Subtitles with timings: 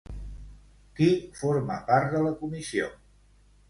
[1.01, 1.11] Qui
[1.43, 2.95] forma part de la comissió?